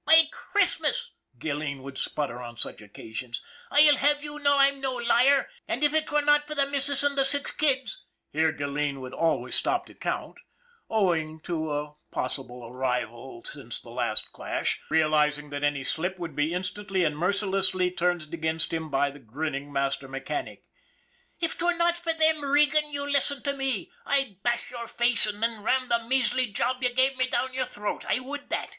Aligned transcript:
"By 0.04 0.24
Christmas," 0.30 1.12
Gilleen 1.38 1.82
would 1.82 1.96
sputter 1.96 2.42
on 2.42 2.58
such 2.58 2.82
oc 2.82 2.90
casions," 2.92 3.40
I'll 3.70 3.96
have 3.96 4.22
you 4.22 4.38
know 4.40 4.58
I'm 4.58 4.78
no 4.78 4.92
liar, 4.94 5.48
an' 5.66 5.82
if 5.82 5.92
'twere 6.04 6.20
not 6.22 6.46
for 6.46 6.54
the 6.54 6.66
missus 6.66 7.02
an' 7.02 7.14
the 7.14 7.24
six 7.24 7.50
kids" 7.50 8.04
here 8.34 8.52
Gilleen 8.52 9.00
would 9.00 9.14
always 9.14 9.54
stop 9.54 9.86
to 9.86 9.94
count, 9.94 10.36
owing 10.90 11.40
to 11.44 11.72
a 11.72 11.94
possible 12.10 12.62
arrival 12.66 13.36
186 13.36 13.86
ON 13.86 13.94
THE 13.94 14.00
IRON 14.02 14.10
AT 14.10 14.16
BIG 14.16 14.22
CLOUD 14.22 14.22
since 14.22 14.26
the 14.28 14.28
last 14.28 14.32
clash, 14.32 14.80
realizing 14.90 15.48
that 15.48 15.64
any 15.64 15.82
slip 15.82 16.18
would 16.18 16.36
be 16.36 16.52
instantly 16.52 17.02
and 17.02 17.16
mercilessly 17.16 17.90
turned 17.90 18.34
against 18.34 18.74
him 18.74 18.90
by 18.90 19.10
the 19.10 19.18
grinning 19.18 19.72
master 19.72 20.08
mechanic" 20.08 20.66
if 21.40 21.56
'twere 21.56 21.74
not 21.74 21.96
for 21.96 22.12
them, 22.12 22.44
Regan, 22.44 22.90
you 22.92 23.10
listen 23.10 23.40
to 23.44 23.54
me, 23.54 23.90
I'd 24.04 24.42
bash 24.42 24.70
your 24.70 24.88
face 24.88 25.26
an' 25.26 25.40
then 25.40 25.62
ram 25.62 25.88
the 25.88 26.04
measly 26.06 26.52
job 26.52 26.82
you 26.82 26.90
give 26.92 27.16
me 27.16 27.28
down 27.28 27.54
your 27.54 27.64
throat, 27.64 28.04
I 28.06 28.20
would 28.20 28.50
that 28.50 28.76